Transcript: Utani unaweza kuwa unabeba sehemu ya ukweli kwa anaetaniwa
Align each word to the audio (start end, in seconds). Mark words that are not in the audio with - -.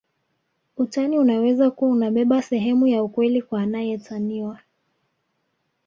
Utani 0.77 1.19
unaweza 1.19 1.71
kuwa 1.71 1.91
unabeba 1.91 2.41
sehemu 2.41 2.87
ya 2.87 3.03
ukweli 3.03 3.41
kwa 3.41 3.61
anaetaniwa 3.61 4.59